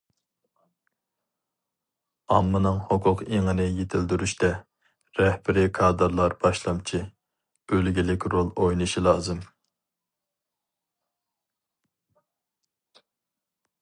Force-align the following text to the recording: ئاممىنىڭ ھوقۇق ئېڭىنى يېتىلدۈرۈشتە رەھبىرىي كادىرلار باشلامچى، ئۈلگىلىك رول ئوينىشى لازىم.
ئاممىنىڭ 2.37 2.79
ھوقۇق 2.87 3.21
ئېڭىنى 3.25 3.67
يېتىلدۈرۈشتە 3.67 4.49
رەھبىرىي 5.21 5.69
كادىرلار 5.81 6.37
باشلامچى، 6.47 7.03
ئۈلگىلىك 7.77 8.27
رول 8.37 8.51
ئوينىشى 8.65 9.07
لازىم. 9.11 9.47